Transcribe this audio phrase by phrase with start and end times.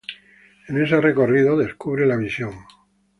[0.67, 2.53] En ese recorrido, descubre la visión.